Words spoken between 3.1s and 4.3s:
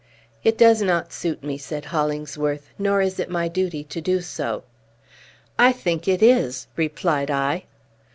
it my duty to do